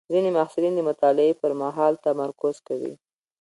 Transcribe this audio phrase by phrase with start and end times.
[0.13, 2.93] ځینې محصلین د مطالعې پر مهال تمرکز زیاتوي.